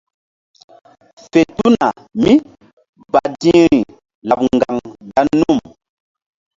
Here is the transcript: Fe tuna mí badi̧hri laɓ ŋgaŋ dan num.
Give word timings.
Fe 1.29 1.41
tuna 1.55 1.87
mí 2.21 2.31
badi̧hri 3.11 3.79
laɓ 4.29 4.39
ŋgaŋ 4.55 4.75
dan 5.13 5.27
num. 5.39 5.59